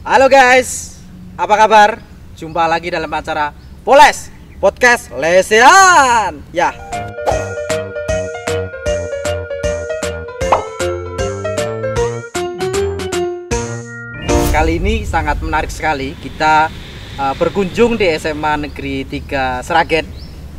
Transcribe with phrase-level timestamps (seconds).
[0.00, 0.96] Halo guys,
[1.36, 2.00] apa kabar?
[2.32, 3.52] Jumpa lagi dalam acara
[3.84, 6.40] Poles Podcast Lesehan.
[6.56, 6.72] Ya.
[14.48, 16.72] Kali ini sangat menarik sekali kita
[17.20, 20.08] uh, berkunjung di SMA Negeri 3 Seragen.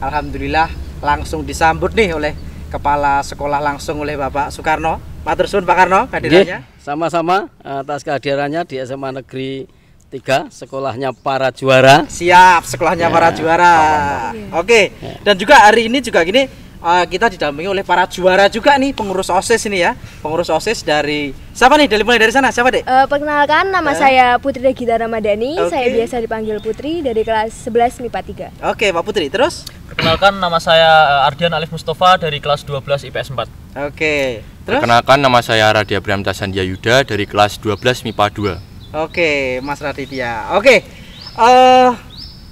[0.06, 0.70] Alhamdulillah
[1.02, 2.38] langsung disambut nih oleh
[2.70, 5.02] kepala sekolah langsung oleh Bapak Soekarno.
[5.26, 6.71] Matur suwun Pak Karno kehadirannya.
[6.82, 9.70] Sama-sama atas kehadirannya di SMA Negeri
[10.10, 12.10] 3 sekolahnya para juara.
[12.10, 13.76] Siap, sekolahnya para juara.
[14.58, 14.90] Oke.
[15.22, 16.50] Dan juga hari ini juga gini
[16.82, 19.94] uh, kita didampingi oleh para juara juga nih pengurus OSIS ini ya.
[20.20, 21.88] Pengurus OSIS dari siapa nih?
[21.88, 22.84] Dari mulai dari sana siapa, Dek?
[22.84, 25.62] Eh, perkenalkan nama saya Putri Regita Ramadhani.
[25.62, 25.72] Oke.
[25.72, 28.74] Saya biasa dipanggil Putri dari kelas 11 MIPA 3.
[28.74, 29.30] Oke, Pak Putri.
[29.30, 29.64] Terus?
[29.88, 33.88] Perkenalkan nama saya eh, Ardian Alif Mustafa dari kelas 12 IPS 4.
[33.88, 34.42] Oke.
[34.62, 34.78] Terus?
[34.78, 38.26] Perkenalkan nama saya Radia Bramta Sandia Yuda dari kelas 12 MIPA
[38.94, 38.98] 2.
[39.02, 40.54] Oke, Mas Raditya.
[40.54, 40.86] Oke.
[41.40, 41.90] Eh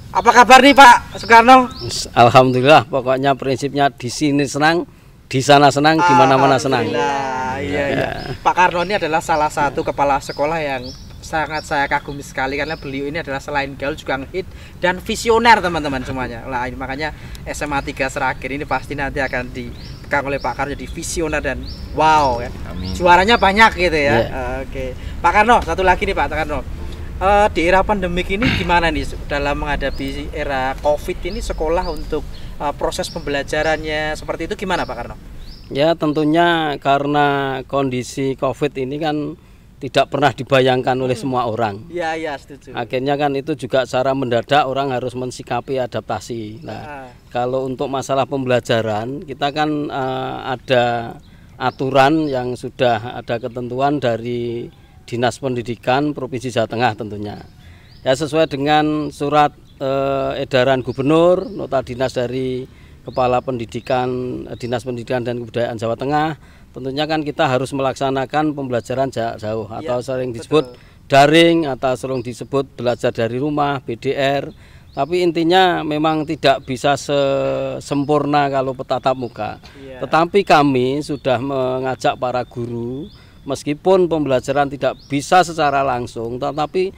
[0.10, 1.70] apa kabar nih Pak Soekarno?
[2.18, 4.90] Alhamdulillah pokoknya prinsipnya di sini senang,
[5.30, 6.90] di sana senang, di mana-mana senang.
[6.90, 8.10] Alhamdulillah, Iya, iya.
[8.40, 10.88] Pak Karno ini adalah salah satu kepala sekolah yang
[11.30, 14.50] sangat saya kagumi sekali karena beliau ini adalah selain gaul juga ngehit
[14.82, 16.42] dan visioner teman-teman semuanya.
[16.50, 17.14] Lah ini makanya
[17.46, 21.62] SMA 3 Seragen ini pasti nanti akan dipegang oleh Pak Karno jadi visioner dan
[21.94, 22.50] wow ya.
[22.74, 22.98] Amin.
[22.98, 24.18] Juaranya banyak gitu ya.
[24.26, 24.44] Iya.
[24.66, 24.98] Oke.
[25.22, 26.66] Pak Karno, satu lagi nih Pak Karno.
[27.20, 32.26] Eh, di era pandemik ini gimana nih dalam menghadapi era Covid ini sekolah untuk
[32.58, 35.16] eh, proses pembelajarannya seperti itu gimana Pak Karno?
[35.70, 39.38] Ya tentunya karena kondisi Covid ini kan
[39.80, 41.88] tidak pernah dibayangkan oleh semua orang.
[41.88, 42.76] Iya, iya, setuju.
[42.76, 46.60] Akhirnya kan itu juga secara mendadak orang harus mensikapi adaptasi.
[46.68, 47.08] Nah, Ah.
[47.32, 50.86] kalau untuk masalah pembelajaran kita kan eh, ada
[51.56, 54.68] aturan yang sudah ada ketentuan dari
[55.08, 57.40] Dinas Pendidikan Provinsi Jawa Tengah tentunya.
[58.04, 62.68] Ya sesuai dengan surat eh, edaran gubernur, nota dinas dari
[63.04, 64.08] Kepala Pendidikan
[64.48, 66.36] eh, Dinas Pendidikan dan Kebudayaan Jawa Tengah,
[66.70, 70.78] tentunya kan kita harus melaksanakan pembelajaran jarak jauh atau sering disebut
[71.10, 74.54] daring atau sering disebut belajar dari rumah BDR
[74.90, 80.06] tapi intinya memang tidak bisa sesempurna kalau tatap muka Iya.
[80.06, 83.10] tetapi kami sudah mengajak para guru
[83.46, 86.94] meskipun pembelajaran tidak bisa secara langsung tetapi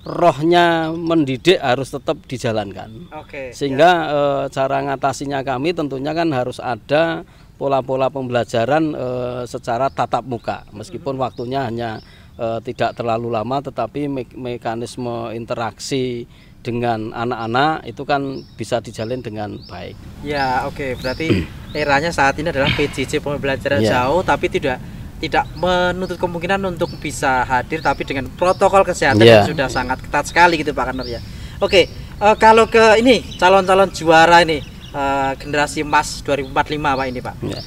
[0.00, 3.52] rohnya mendidik harus tetap dijalankan Oke.
[3.52, 7.28] sehingga eh, cara ngatasinya kami tentunya kan harus ada
[7.60, 12.00] pola-pola pembelajaran eh, secara tatap muka meskipun waktunya hanya
[12.34, 16.24] eh, tidak terlalu lama tetapi me- mekanisme interaksi
[16.60, 18.20] dengan anak-anak itu kan
[18.52, 19.96] bisa dijalin dengan baik.
[20.20, 20.92] Ya, oke.
[20.96, 21.44] Berarti
[21.76, 24.04] eranya saat ini adalah PJJ pembelajaran Iya.
[24.04, 24.76] jauh tapi tidak
[25.20, 29.44] tidak menutup kemungkinan untuk bisa hadir tapi dengan protokol kesehatan Iya.
[29.44, 31.20] yang sudah sangat ketat sekali gitu Pak Kanor ya.
[31.60, 34.60] Oke, eh, kalau ke ini calon-calon juara ini
[34.92, 37.34] eh, generasi emas 2045 Pak ini Pak.
[37.42, 37.60] Ya.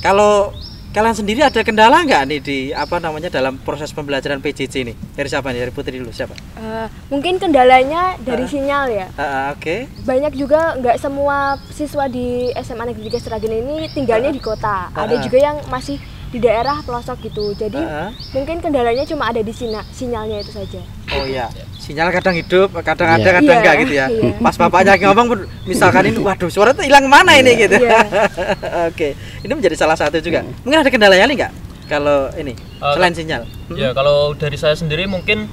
[0.00, 0.54] Kalau
[0.90, 4.94] kalian sendiri ada kendala nggak nih di apa namanya dalam proses pembelajaran PJJ ini?
[5.14, 5.62] Dari siapa nih?
[5.62, 6.34] Dari Putri dulu siapa?
[6.56, 9.06] Eh, mungkin kendalanya dari sinyal ya.
[9.14, 9.86] Ah, oke.
[10.02, 11.36] Banyak juga nggak semua
[11.70, 14.90] siswa di SMA Negeri 3 Seragen ini tinggalnya di kota.
[14.90, 15.22] Ada Ah.
[15.22, 17.54] juga yang masih di daerah pelosok gitu.
[17.54, 18.10] Jadi ah.
[18.32, 20.82] mungkin kendalanya cuma ada di sina- sinyalnya itu saja.
[21.12, 21.50] Oh iya,
[21.90, 24.06] sinyal kadang hidup, kadang ada, kadang Iya, enggak gitu ya.
[24.06, 24.30] iya.
[24.38, 27.82] Pas bapaknya ngomong pun, misalkan ini, waduh suara tuh hilang mana ini gitu.
[27.82, 27.98] Iya.
[28.90, 29.08] Oke,
[29.42, 30.46] ini menjadi salah satu juga.
[30.62, 31.52] Mungkin ada kendalanya nih nggak?
[31.84, 33.42] Kalau ini Eh, selain sinyal.
[33.74, 35.50] Ya kalau dari saya sendiri mungkin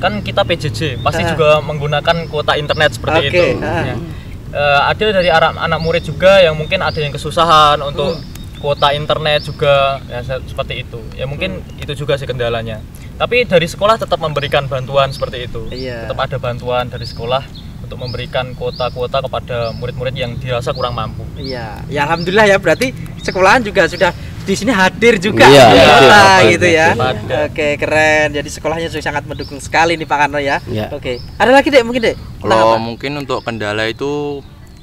[0.00, 1.28] kan kita PJJ pasti Ah.
[1.30, 3.44] juga menggunakan kuota internet seperti Oke, itu.
[3.60, 3.84] ah.
[3.84, 3.96] Ya.
[4.50, 8.39] Eh, ada dari anak, anak murid juga yang mungkin ada yang kesusahan untuk Hmm.
[8.60, 11.00] Kuota internet juga ya se- seperti itu.
[11.14, 11.82] Ya mungkin Hmm.
[11.82, 12.78] itu juga sih kendalanya.
[13.16, 15.68] Tapi dari sekolah tetap memberikan bantuan seperti itu.
[15.68, 16.04] Iya.
[16.04, 17.44] Tetap ada bantuan dari sekolah
[17.80, 21.24] untuk memberikan kuota-kuota kepada murid-murid yang dirasa kurang mampu.
[21.34, 26.48] Iya, ya alhamdulillah ya berarti sekolahan juga sudah di sini hadir juga Iya, kota hadir,
[26.50, 26.86] gitu ya.
[26.92, 27.36] hadir.
[27.46, 28.28] Oke, keren.
[28.32, 30.62] Jadi sekolahnya juga sangat mendukung sekali nih Pak Karno ya.
[30.64, 30.88] Iya.
[30.90, 31.18] Oke.
[31.34, 32.16] Ada lagi Dek mungkin Dek?
[32.16, 34.40] Tentang Kalau mungkin untuk kendala itu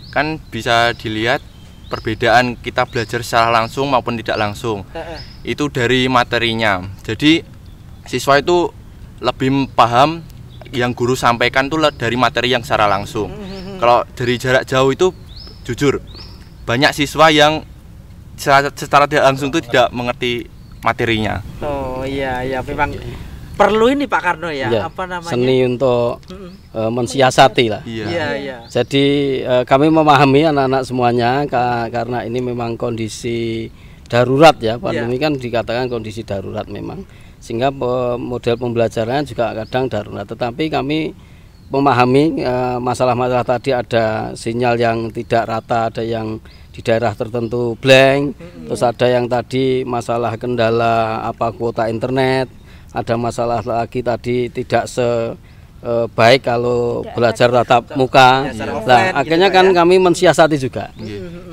[0.10, 1.42] kan bisa dilihat
[1.88, 4.84] perbedaan kita belajar secara langsung maupun tidak langsung.
[5.44, 6.84] Itu dari materinya.
[7.04, 7.42] Jadi
[8.07, 8.72] siswa itu
[9.24, 10.22] lebih paham
[10.75, 13.31] yang guru sampaikan tuh dari materi yang secara langsung.
[13.80, 15.16] Kalau dari jarak jauh itu
[15.63, 16.00] jujur
[16.68, 17.63] banyak siswa yang
[18.36, 20.48] secara, secara tidak langsung itu tidak mengerti
[20.83, 21.40] materinya.
[21.63, 22.94] Oh iya iya memang
[23.57, 25.27] perlu ini Pak Karno ya, Ya, apa namanya?
[25.27, 26.21] seni untuk
[26.71, 27.81] eh, mensiasati lah.
[27.83, 28.06] Iya.
[28.06, 28.57] Iya iya.
[28.65, 29.06] Jadi
[29.42, 33.68] eh, kami memahami anak-anak semuanya ka- karena ini memang kondisi
[34.06, 34.77] darurat ya.
[34.77, 37.01] Pandemi kan dikatakan kondisi darurat memang.
[37.38, 40.25] sehingga pe- model pembelajarannya juga kadang darurat.
[40.25, 41.13] Tetapi kami
[41.68, 46.39] memahami eh, masalah-masalah tadi ada sinyal yang tidak rata, ada yang
[46.71, 52.45] di daerah tertentu blank, terus ada yang tadi masalah kendala apa kuota internet,
[52.94, 55.06] ada masalah lagi tadi tidak se
[55.78, 58.50] eh, baik kalau belajar tatap muka.
[58.50, 59.74] Ya, Nah, gitu, akhirnya kan ya.
[59.84, 60.89] kami mensiasati juga.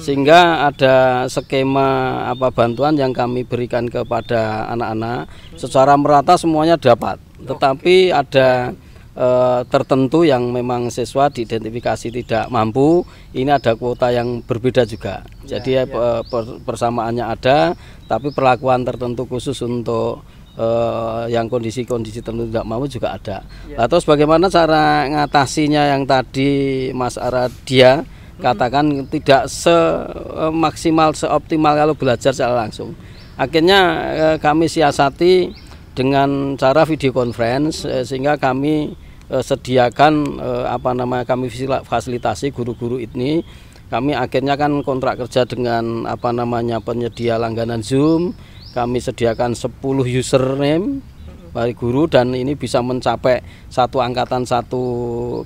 [0.01, 7.21] Sehingga ada skema apa bantuan yang kami berikan kepada anak-anak secara merata semuanya dapat.
[7.45, 8.73] Tetapi ada
[9.15, 13.05] eh, tertentu yang memang siswa diidentifikasi tidak mampu,
[13.37, 15.21] ini ada kuota yang berbeda juga.
[15.45, 15.87] Jadi eh,
[16.25, 17.77] per- persamaannya ada,
[18.09, 20.25] tapi perlakuan tertentu khusus untuk
[20.59, 23.43] eh, yang kondisi-kondisi tertentu tidak mau juga ada.
[23.75, 28.07] Nah, terus bagaimana cara ngatasinya yang tadi Mas Aradia
[28.43, 32.95] katakan tidak semaksimal seoptimal kalau belajar secara langsung.
[33.35, 33.81] Akhirnya
[34.15, 35.55] eh, kami siasati
[35.95, 38.95] dengan cara video conference eh, sehingga kami
[39.31, 40.13] eh, sediakan
[40.43, 41.47] eh, apa namanya kami
[41.87, 43.47] fasilitasi guru-guru ini
[43.89, 48.35] kami akhirnya kan kontrak kerja dengan apa namanya penyedia langganan Zoom
[48.75, 49.71] kami sediakan 10
[50.11, 50.99] username
[51.55, 53.39] bagi guru dan ini bisa mencapai
[53.71, 54.83] satu angkatan satu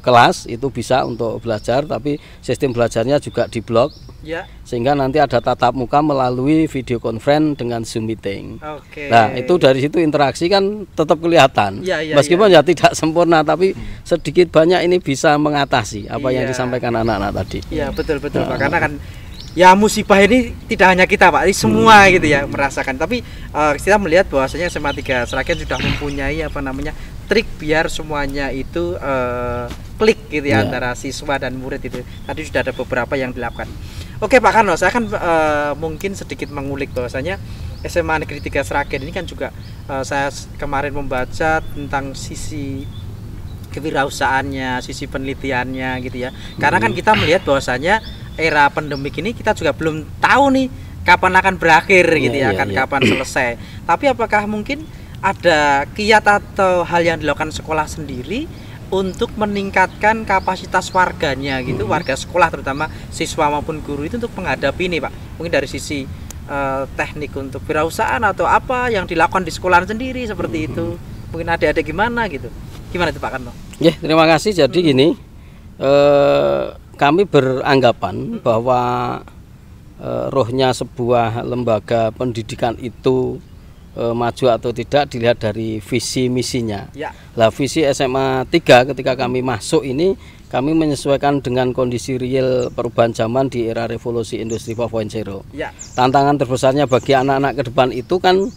[0.00, 4.50] kelas itu bisa untuk belajar tapi sistem belajarnya juga di blok Ya.
[4.66, 8.58] sehingga nanti ada tatap muka melalui video conference dengan Zoom meeting.
[8.58, 9.06] Oke.
[9.06, 11.86] Nah, itu dari situ interaksi kan tetap kelihatan.
[11.86, 16.50] Iya, iya, Meskipun ya tidak sempurna tapi sedikit banyak ini bisa mengatasi apa yang Iya.
[16.50, 17.58] disampaikan anak-anak tadi.
[17.70, 18.92] Iya betul betul Pak karena kan
[19.58, 22.94] ya musibah ini tidak hanya kita Pak, ini semua gitu ya merasakan.
[22.94, 26.94] Tapi eh, kita melihat bahwasanya SMA 3 Seragen sudah mempunyai apa namanya
[27.26, 29.66] trik biar semuanya itu eh,
[29.98, 30.70] klik gitu ya Iya.
[30.70, 32.06] antara siswa dan murid itu.
[32.22, 33.66] Tadi sudah ada beberapa yang dilakukan.
[34.22, 37.42] Oke Pak Karno, saya akan eh, mungkin sedikit mengulik bahwasanya
[37.82, 39.50] SMA Negeri 3 Seragen ini kan juga
[39.90, 42.86] eh, saya kemarin membaca tentang sisi
[43.68, 46.30] kewirausahaannya, sisi penelitiannya gitu ya.
[46.56, 48.00] Karena kan kita melihat bahwasanya
[48.38, 50.66] era pandemik ini kita juga belum tahu nih
[51.02, 52.76] kapan akan berakhir gitu Iya, ya, iya, akan iya.
[52.78, 53.48] kapan selesai.
[53.82, 54.86] Tapi apakah mungkin
[55.18, 58.46] ada kiat atau hal yang dilakukan sekolah sendiri
[58.88, 61.92] untuk meningkatkan kapasitas warganya gitu, Hmm.
[61.92, 65.12] warga sekolah terutama siswa maupun guru itu untuk menghadapi ini, Pak.
[65.36, 66.06] Mungkin dari sisi
[66.48, 70.68] eh, teknik untuk wirausahaan atau apa yang dilakukan di sekolah sendiri seperti Hmm.
[70.72, 70.84] itu.
[71.28, 72.48] Mungkin ada-ada gimana gitu.
[72.88, 73.52] Gimana itu Pak Karno?
[73.76, 74.56] Ya, terima kasih.
[74.56, 75.12] Jadi gini,
[75.76, 76.64] eh,
[76.98, 78.80] kami beranggapan bahwa
[80.02, 83.38] eh, rohnya sebuah lembaga pendidikan itu
[83.94, 86.90] eh, maju atau tidak dilihat dari visi misinya.
[86.92, 87.14] Ya.
[87.38, 90.18] Lah visi SMA 3 ketika kami masuk ini
[90.48, 95.76] kami menyesuaikan dengan kondisi real perubahan zaman di era revolusi industri 4.0 Ya.
[95.92, 98.48] tantangan terbesarnya bagi anak-anak ke depan itu kan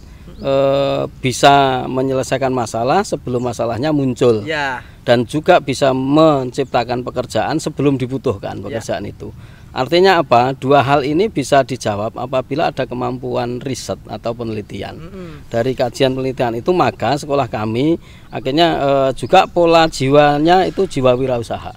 [0.42, 4.82] eh, bisa menyelesaikan masalah sebelum masalahnya muncul Ya.
[5.04, 9.30] dan juga bisa menciptakan pekerjaan sebelum dibutuhkan pekerjaan itu.
[9.72, 10.52] Artinya apa?
[10.52, 15.00] Dua hal ini bisa dijawab apabila ada kemampuan riset atau penelitian.
[15.48, 17.96] Dari kajian penelitian itu maka sekolah kami
[18.28, 21.72] akhirnya eh, juga pola jiwanya itu jiwa wirausaha.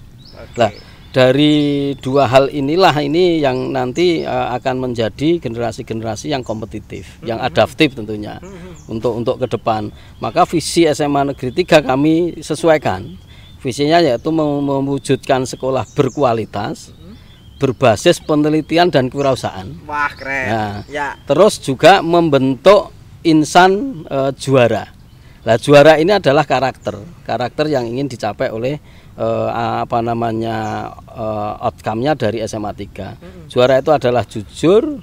[0.59, 0.71] Nah,
[1.15, 7.95] dari dua hal inilah ini yang nanti eh, akan menjadi generasi-generasi yang kompetitif, yang adaptif
[7.95, 8.43] tentunya
[8.91, 9.95] untuk untuk ke depan.
[10.19, 13.15] Maka visi SMA Negeri 3 kami sesuaikan.
[13.63, 16.93] Visinya yaitu mewujudkan sekolah berkualitas,
[17.57, 19.71] berbasis penelitian dan kewirausahaan.
[19.87, 20.45] Wah, keren.
[20.51, 21.17] Nah, Ya.
[21.25, 22.91] Terus juga membentuk
[23.23, 24.91] insan eh, juara.
[25.47, 28.81] Nah, juara ini adalah karakter, karakter yang ingin dicapai oleh
[29.15, 29.49] eh,
[29.83, 33.49] apa namanya eh, outcome-nya dari SMA 3.
[33.51, 34.99] Juara itu adalah jujur,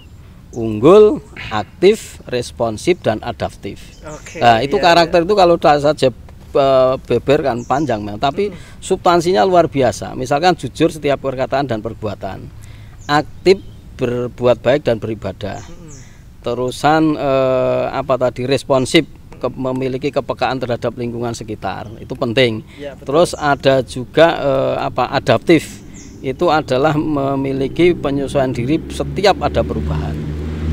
[0.52, 3.80] unggul, aktif, responsif dan adaptif.
[4.04, 4.40] Oke.
[4.40, 6.08] Nah, itu iya, karakter itu kalau saja
[6.52, 10.12] eh, beber kan panjang memang, tapi substansinya luar biasa.
[10.12, 12.46] Misalkan jujur setiap perkataan dan perbuatan.
[13.08, 13.60] Aktif
[13.96, 15.60] berbuat baik dan beribadah.
[16.42, 21.90] Terusan eh, apa tadi responsif ke- memiliki kepekaan terhadap lingkungan sekitar.
[21.98, 22.62] Itu penting.
[22.94, 23.02] Betul.
[23.02, 25.82] Terus ada juga eh, apa adaptif.
[26.22, 30.14] Itu adalah memiliki penyesuaian diri setiap ada perubahan.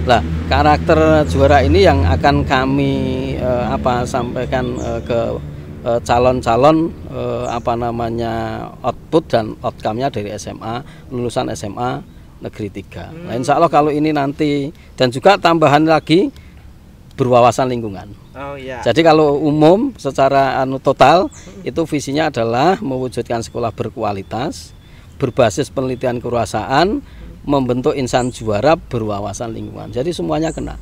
[0.05, 2.93] Lah, karakter juara ini yang akan kami
[3.33, 5.19] eh, apa sampaikan eh, ke
[5.83, 6.77] eh, calon-calon
[7.09, 8.33] eh, apa namanya
[8.79, 12.05] output dan outcome-nya dari SMA, lulusan SMA
[12.39, 13.27] Negeri 3.
[13.27, 16.31] Nah, insya Allah kalau ini nanti dan juga tambahan lagi
[17.19, 18.07] berwawasan lingkungan.
[18.39, 18.79] Oh iya.
[18.79, 21.27] Jadi kalau umum secara anu total
[21.67, 24.71] itu visinya adalah mewujudkan sekolah berkualitas,
[25.19, 27.03] berbasis penelitian kewirausahaan,
[27.43, 29.91] membentuk insan juara berwawasan lingkungan.
[29.91, 30.79] Jadi semuanya kena.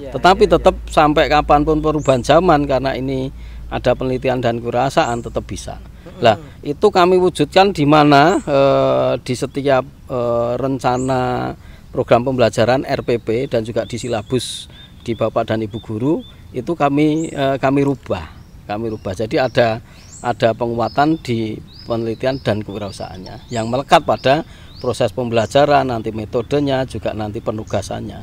[0.00, 3.28] Iya, Tetapi iya, tetap sampai kapan pun perubahan zaman karena ini
[3.68, 5.76] ada penelitian dan kewirausahaan tetap bisa.
[6.24, 11.52] Lah itu kami wujudkan di mana eh, di setiap eh, rencana
[11.92, 14.72] program pembelajaran RPP dan juga di silabus
[15.04, 18.30] di Bapak dan Ibu guru itu kami eh, kami rubah,
[18.64, 19.12] kami rubah.
[19.12, 19.82] Jadi ada
[20.24, 24.40] ada penguatan di penelitian dan kewirausahaannya yang melekat pada
[24.80, 28.20] proses pembelajaran nanti metodenya juga nanti penugasannya.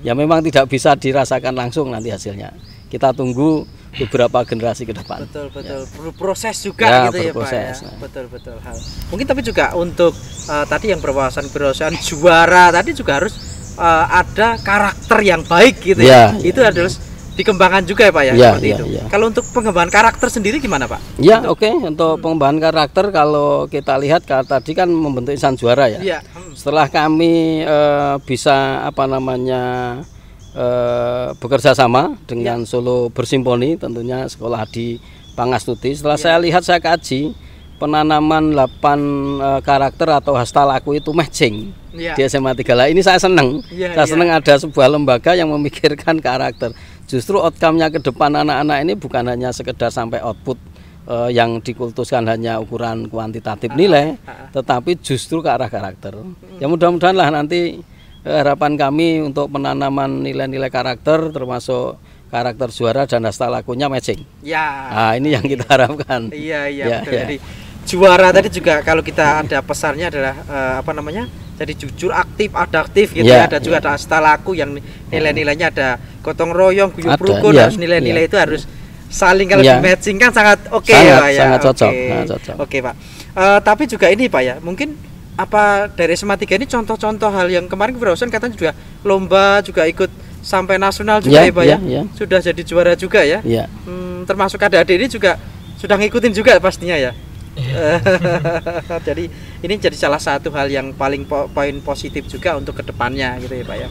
[0.00, 2.52] Ya memang tidak bisa dirasakan langsung nanti hasilnya.
[2.88, 5.22] Kita tunggu beberapa generasi ke depan.
[5.22, 7.98] betul betul perlu proses juga Ya, gitu ya berproses, pak ya nah.
[8.02, 8.74] betul betul hal
[9.06, 10.10] mungkin tapi juga untuk
[10.50, 13.38] eh, tadi yang berwawasan kewirausahaan juara tadi juga harus
[13.78, 16.98] eh, ada karakter yang baik gitu ya, Ya, itu harus
[17.34, 19.02] dikembangkan juga ya pak ya, Ya, seperti ya, itu ya.
[19.06, 24.22] kalau untuk pengembangan karakter sendiri gimana pak Ya oke untuk pengembangan karakter kalau kita lihat
[24.22, 25.98] ka- tadi kan membentuk insan juara ya.
[25.98, 29.62] iya hmm, Setelah kami eh, bisa apa namanya
[30.52, 34.98] eh, bekerja sama dengan Solo Bersimponi tentunya sekolah di
[35.34, 35.90] Pangastuti.
[35.90, 37.34] Setelah saya lihat saya kaji
[37.76, 38.62] penanaman 8
[39.42, 42.14] eh, karakter atau hasta laku itu matching Iya.
[42.14, 42.86] di SMA 3 lah.
[42.86, 43.62] Ini saya senang.
[43.68, 44.10] Iya, saya iya.
[44.10, 46.74] senang ada sebuah lembaga yang memikirkan karakter.
[47.04, 50.56] Justru outcome-nya ke depan anak-anak ini bukan hanya sekedar sampai output
[51.04, 54.16] eh, yang dikultuskan hanya ukuran kuantitatif nilai,
[54.50, 56.16] tetapi justru ke arah karakter.
[56.56, 57.84] Ya mudah-mudahan lah nanti
[58.22, 62.00] eh, harapan kami untuk penanaman nilai-nilai karakter termasuk
[62.32, 64.24] karakter juara dan hasta lakunya matching.
[64.42, 66.32] ya Nah, ini yang kita harapkan.
[66.34, 67.12] Iya iya Ya, betul.
[67.14, 67.20] ya.
[67.22, 67.36] Jadi
[67.84, 71.24] juara tadi juga kalau kita ada pesannya adalah eh, apa namanya?
[71.54, 73.44] Jadi jujur, aktif, adaptif gitu ya.
[73.44, 73.82] Ya, Ada juga ya.
[73.86, 74.74] ada asta laku yang
[75.06, 75.88] nilai-nilainya ada
[76.18, 78.30] gotong royong, guyup Ada, rukun, iya, harus nilai-nilai iya.
[78.32, 78.62] itu harus
[79.06, 79.78] saling kalau Iya.
[79.78, 81.40] di matching kan sangat oke Sangat, ya ya.
[81.46, 82.02] sangat cocok, Oke.
[82.10, 82.54] sangat cocok.
[82.58, 82.94] Oke Pak.
[83.38, 84.98] Eh, tapi juga ini Pak ya, mungkin
[85.34, 88.70] apa dari SMA 3 ini contoh-contoh hal yang kemarin kewirausahaan katanya juga
[89.02, 90.10] lomba juga ikut
[90.42, 91.78] sampai nasional juga Ya, ya, Pak ya, ya.
[91.86, 92.02] ya.
[92.14, 93.38] Sudah jadi juara juga ya.
[93.46, 93.70] Ya.
[93.86, 95.38] Hmm, termasuk adik-adik ini juga
[95.78, 97.14] sudah ngikutin juga pastinya ya.
[99.08, 99.24] jadi
[99.62, 103.54] ini jadi salah satu hal yang paling po- poin positif juga untuk ke depannya gitu
[103.54, 103.88] ya pak ya.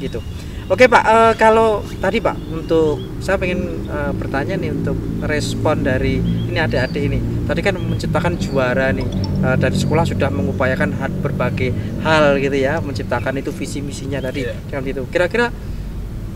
[0.00, 0.20] Gitu.
[0.66, 6.18] Oke pak, eh, kalau tadi pak untuk saya pengen eh, bertanya nih untuk respon dari
[6.18, 7.18] ini adik-adik ini.
[7.46, 9.06] Tadi kan menciptakan juara nih
[9.46, 10.90] eh, dari sekolah sudah mengupayakan
[11.22, 11.70] berbagai
[12.02, 14.58] hal gitu ya, menciptakan itu visi misinya tadi Iya.
[14.66, 15.02] dengan itu.
[15.06, 15.54] Kira-kira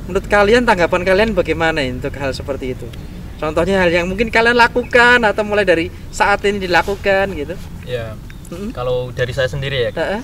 [0.07, 2.87] menurut kalian tanggapan kalian bagaimana ya untuk hal seperti itu?
[3.41, 7.57] Contohnya hal yang mungkin kalian lakukan atau mulai dari saat ini dilakukan gitu.
[7.89, 8.13] Ya.
[8.53, 8.71] Mm-mm.
[8.71, 10.21] Kalau dari saya sendiri ya, Heeh.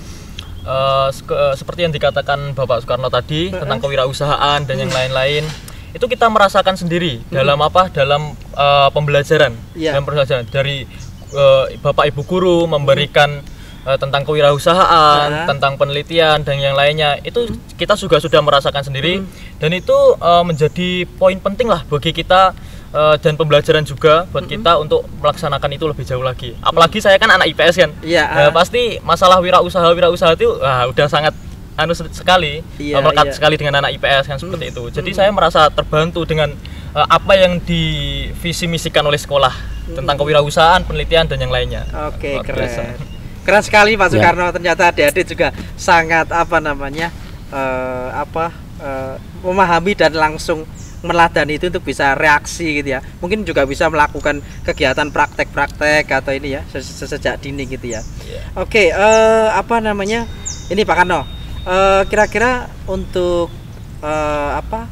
[0.61, 5.47] eh, sek- seperti yang dikatakan Bapak Soekarno tadi tentang kewirausahaan dan yang lain-lain,
[5.91, 7.89] itu kita merasakan sendiri dalam apa?
[7.89, 9.97] Dalam eh, pembelajaran, Iya.
[9.97, 10.85] dalam pembelajaran dari
[11.33, 13.39] eh, Bapak Ibu guru memberikan
[13.81, 15.45] eh, tentang kewirausahaan, Ya.
[15.47, 17.17] tentang penelitian dan yang lainnya.
[17.23, 17.47] Itu
[17.79, 19.23] kita juga sudah merasakan sendiri
[19.57, 22.51] dan itu eh, menjadi poin penting lah bagi kita
[22.89, 26.55] eh, dan pembelajaran juga buat kita untuk melaksanakan itu lebih jauh lagi.
[26.59, 27.91] Apalagi saya kan anak IPS kan.
[27.99, 28.51] Iya, Nah, ah.
[28.51, 31.33] pasti masalah wirausaha wirausaha itu wah, udah sangat
[31.75, 33.33] anu se- sekali Iya, melekat iya.
[33.33, 34.83] sekali dengan anak IPS kan seperti itu.
[34.89, 36.49] Jadi saya merasa terbantu dengan
[36.91, 39.53] eh, apa yang divisi misikan oleh sekolah
[39.89, 41.85] tentang kewirausahaan, penelitian dan yang lainnya.
[42.07, 42.81] Oke, Luar biasa.
[42.83, 42.99] keren.
[43.43, 44.11] Keren sekali Pak Ya.
[44.11, 44.51] Soekarno.
[44.51, 47.07] Ternyata adik-adik juga sangat apa namanya?
[47.47, 50.67] eh, apa eh, memahami dan langsung
[51.05, 52.99] meladani itu untuk bisa reaksi gitu ya.
[53.21, 58.01] Mungkin juga bisa melakukan kegiatan praktek-praktek atau ini ya se- sejak dini gitu ya.
[58.01, 58.41] Iya.
[58.57, 60.25] Oke, eh, apa namanya?
[60.69, 61.21] Ini Pak Karno.
[61.67, 63.51] eh, kira-kira untuk
[63.99, 64.87] eh, apa?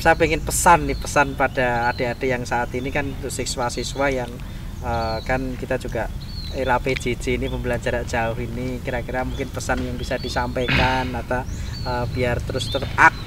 [0.00, 4.30] Saya pengen pesan nih pesan pada adik-adik yang saat ini kan untuk siswa-siswa yang
[4.80, 6.08] eh, kan kita juga
[6.50, 11.44] era PJJ ini pembelajaran jauh ini kira-kira mungkin pesan yang bisa disampaikan atau
[11.84, 13.19] eh, biar terus tetap aktif,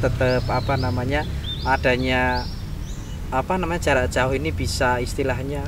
[0.00, 1.26] tetap apa namanya
[1.62, 2.46] adanya
[3.28, 5.66] apa namanya jarak jauh ini bisa istilahnya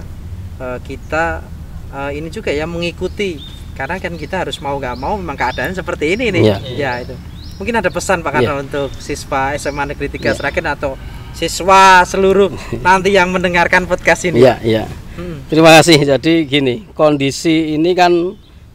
[0.57, 1.43] eh, kita
[1.91, 3.43] eh, ini juga ya mengikuti
[3.75, 6.57] karena kan kita harus mau nggak mau memang keadaan seperti ini nih Iya.
[6.75, 7.15] ya itu
[7.59, 10.31] mungkin ada pesan Pak Karno untuk siswa SMA Negeri 3 Iya.
[10.35, 10.95] Seragen atau
[11.35, 12.51] siswa seluruh
[12.87, 14.85] nanti yang mendengarkan podcast ini Iya, iya.
[15.19, 15.99] Hmm, Terima kasih.
[16.07, 18.15] Jadi gini, kondisi ini kan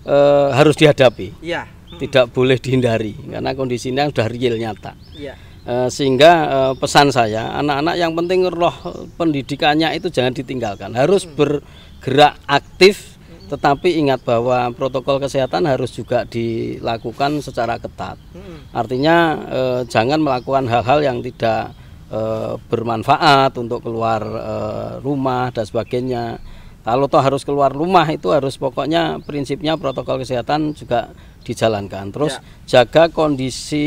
[0.03, 1.63] eh, harus dihadapi, iya
[1.99, 4.93] tidak boleh dihindari karena kondisinya sudah real nyata.
[5.63, 8.75] Eh, sehingga eh, pesan saya, anak-anak yang penting roh
[9.15, 13.15] pendidikannya itu jangan ditinggalkan, harus bergerak aktif,
[13.47, 18.19] tetapi ingat bahwa protokol kesehatan harus juga dilakukan secara ketat.
[18.75, 19.15] Artinya
[19.47, 21.79] eh, jangan melakukan hal-hal yang tidak
[22.69, 24.21] bermanfaat untuk keluar
[25.01, 26.37] rumah dan sebagainya.
[26.85, 31.09] Kalau toh harus keluar rumah itu harus pokoknya prinsipnya protokol kesehatan juga
[31.43, 32.09] dijalankan.
[32.09, 33.85] Terus jaga kondisi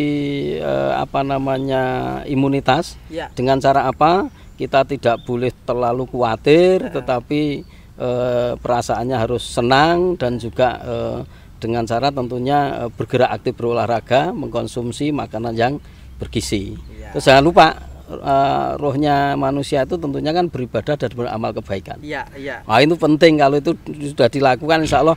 [0.57, 1.83] eh, apa namanya
[2.29, 3.33] imunitas Ya.
[3.33, 4.29] dengan cara apa?
[4.57, 7.65] Kita tidak boleh terlalu khawatir, tetapi
[7.97, 11.21] eh, perasaannya harus senang dan juga eh,
[11.57, 15.81] dengan cara tentunya eh, bergerak aktif berolahraga, mengkonsumsi makanan yang
[16.17, 16.77] bergizi.
[16.97, 17.13] Ya.
[17.13, 17.67] Terus jangan lupa
[18.09, 22.01] eh, rohnya manusia itu tentunya kan beribadah dan beramal kebaikan.
[22.01, 22.65] Iya, iya.
[22.65, 23.77] Nah itu penting kalau itu
[24.13, 25.17] sudah dilakukan insya Allah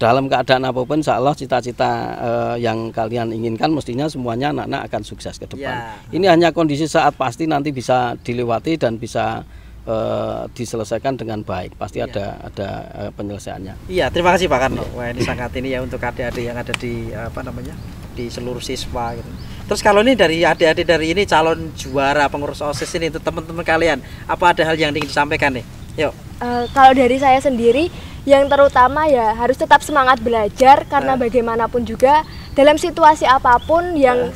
[0.00, 5.02] dalam keadaan apa pun insya Allah cita-cita eh, yang kalian inginkan mestinya semuanya anak-anak akan
[5.04, 5.76] sukses ke depan.
[5.76, 6.00] Ya.
[6.08, 9.44] Ini hanya kondisi saat pasti nanti bisa dilewati dan bisa
[9.84, 11.76] eh, diselesaikan dengan baik.
[11.76, 13.92] Pasti ada ada eh, penyelesaiannya.
[13.92, 14.88] Iya, terima kasih Pak Karno.
[14.96, 17.76] Wah, ini sangat ini ya untuk adik-adik yang ada di apa namanya?
[18.10, 19.30] di seluruh siswa gitu.
[19.70, 24.02] Terus kalau ini dari adik-adik dari ini calon juara pengurus OSIS ini untuk teman-teman kalian,
[24.26, 25.64] apa ada hal yang ingin disampaikan nih?
[25.94, 26.12] Yuk.
[26.40, 27.92] Eh, kalau dari saya sendiri
[28.24, 31.20] yang terutama ya harus tetap semangat belajar karena Nah.
[31.20, 32.22] bagaimanapun juga
[32.52, 34.28] dalam situasi apa pun yang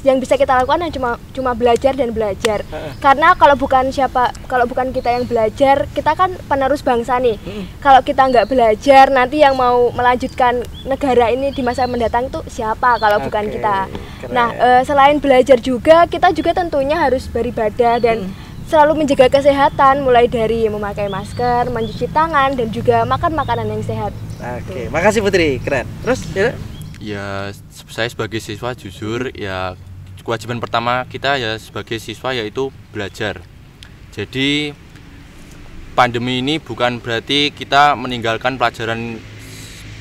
[0.00, 2.64] yang bisa kita lakukan hanya cuma cuma belajar dan belajar.
[2.98, 7.36] Karena kalau bukan siapa kalau bukan kita yang belajar kita kan penerus bangsa nih.
[7.78, 12.96] Kalau kita nggak belajar nanti yang mau melanjutkan negara ini di masa mendatang tuh siapa
[12.96, 13.76] kalau bukan Oke, kita
[14.24, 14.32] keren.
[14.32, 18.32] nah eh, selain belajar juga kita juga tentunya harus beribadah dan
[18.70, 24.14] selalu menjaga kesehatan mulai dari memakai masker, mencuci tangan dan juga makan makanan yang sehat.
[24.38, 25.90] Oke, makasih Putri, keren.
[26.06, 26.54] Terus ya,
[27.00, 27.48] Ya,
[27.88, 29.72] saya sebagai siswa jujur ya
[30.20, 33.40] kewajiban pertama kita ya sebagai siswa yaitu belajar.
[34.12, 34.76] Jadi
[35.96, 39.16] pandemi ini bukan berarti kita meninggalkan pelajaran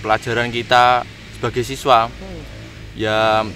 [0.04, 1.08] pelajaran kita
[1.40, 2.12] sebagai siswa.
[3.00, 3.48] Ya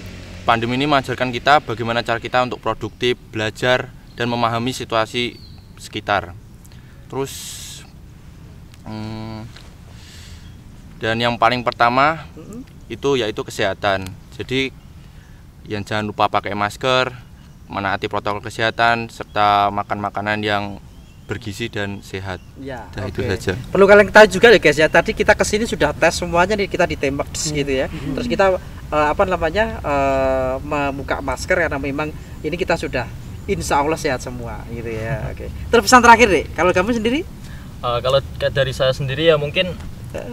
[0.48, 5.38] pandemi ini mengajarkan kita bagaimana cara kita untuk produktif, belajar dan memahami situasi
[5.78, 6.34] sekitar.
[7.10, 7.34] Terus
[8.86, 9.46] hmm,
[11.02, 12.24] dan yang paling pertama
[12.86, 14.08] itu yaitu kesehatan.
[14.34, 14.70] Jadi
[15.68, 17.12] yang jangan lupa pakai masker,
[17.68, 20.64] menaati protokol kesehatan serta makan makanan yang
[21.24, 22.36] bergizi dan sehat.
[22.60, 22.84] ya.
[22.92, 23.32] Nah, itu oke.
[23.32, 23.56] saja.
[23.72, 26.68] Perlu kalian tahu juga ya guys ya, tadi kita ke sini sudah tes semuanya nih
[26.68, 27.88] kita ditembak des, gitu ya.
[27.88, 28.60] Terus kita
[28.92, 32.12] eh, apa namanya eh, membuka masker karena memang
[32.44, 33.08] ini kita sudah
[33.44, 35.20] Insya Allah sehat semua gitu ya.
[35.28, 35.52] Oke.
[35.68, 37.20] Terus pesan terakhir deh, kalau kamu sendiri?
[37.84, 39.76] Eh, kalau dari saya sendiri ya mungkin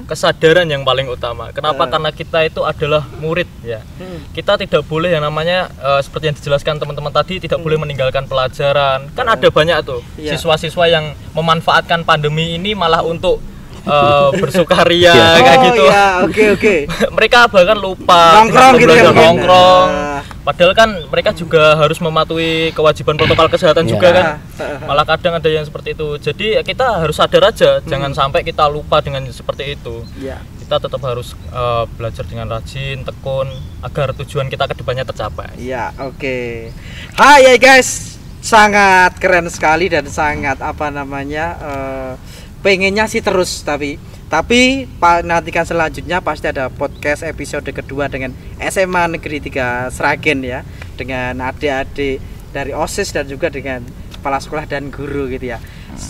[0.06, 1.50] kesadaran yang paling utama.
[1.50, 1.84] Kenapa?
[1.84, 1.90] Eh.
[1.90, 3.82] Karena kita itu adalah murid ya.
[4.32, 9.10] Kita tidak boleh yang namanya eh, seperti yang dijelaskan teman-teman tadi tidak boleh meninggalkan pelajaran.
[9.12, 10.38] Kan ada banyak tuh Iya.
[10.38, 13.42] siswa-siswa yang memanfaatkan pandemi ini malah untuk
[13.84, 15.28] eh, bersukaria Iya.
[15.38, 15.84] kayak oh, gitu.
[15.86, 16.76] ya, oke oke.
[17.18, 19.06] mereka bahkan lupa Nongkrong gitu kan?
[19.12, 19.90] nongkrong.
[19.90, 20.10] Nah.
[20.42, 23.90] Padahal kan mereka juga harus mematuhi kewajiban protokol kesehatan Ya.
[23.94, 24.26] juga kan.
[24.58, 24.78] Heeh.
[24.84, 26.18] Malah kadang ada yang seperti itu.
[26.18, 30.02] Jadi ya kita harus sadar aja, jangan sampai kita lupa dengan seperti itu.
[30.18, 30.42] Ya.
[30.58, 35.54] Kita tetap harus eh, belajar dengan rajin, tekun agar tujuan kita ke depannya tercapai.
[35.56, 36.74] Iya, oke.
[37.14, 42.12] Hai ya guys, sangat keren sekali dan sangat apa namanya eh,
[42.62, 43.98] pengennya sih terus tapi
[44.32, 44.88] tapi
[45.26, 48.32] nantikan selanjutnya pasti ada podcast episode kedua dengan
[48.64, 50.64] SMA Negeri 3 Sragen ya
[50.96, 52.24] dengan adik-adik
[52.56, 53.84] dari OSIS dan juga dengan
[54.16, 55.60] kepala sekolah dan guru gitu ya.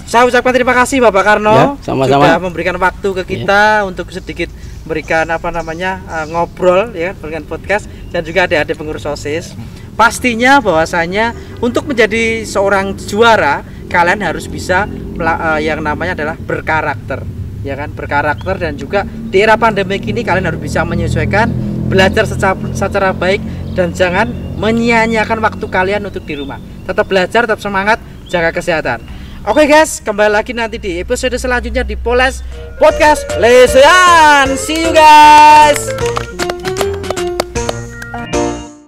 [0.05, 2.21] Saya ucapkan terima kasih Bapak Karno Ya, sama-sama.
[2.29, 4.51] sudah memberikan waktu ke kita untuk sedikit
[4.85, 9.57] memberikan apa namanya eh, ngobrol ya dengan podcast dan juga adik-adik pengurus OSIS.
[9.97, 17.27] Pastinya bahwasanya untuk menjadi seorang juara kalian harus bisa eh, yang namanya adalah berkarakter
[17.61, 21.51] ya kan berkarakter dan juga di era pandemi ini kalian harus bisa menyesuaikan
[21.91, 23.43] belajar secara, secara baik
[23.75, 27.99] dan jangan menyia-nyiakan waktu kalian untuk di rumah tetap belajar tetap semangat
[28.31, 29.03] jaga kesehatan
[29.41, 32.45] Oke guys, kembali lagi nanti di episode selanjutnya di Poles
[32.77, 34.53] Podcast Lesean.
[34.53, 36.40] See you guys.